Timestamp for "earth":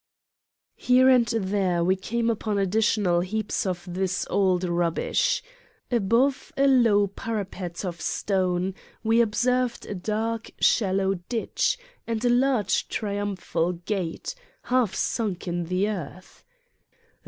15.87-16.43